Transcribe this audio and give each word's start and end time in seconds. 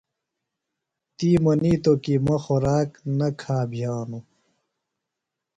تی 1.17 1.29
منیتوۡ 1.43 1.97
کی 2.03 2.15
مہ 2.25 2.37
خوراک 2.43 2.89
نہ 3.17 3.27
کھا 3.39 3.57
بِھیانوۡ۔ 3.69 4.25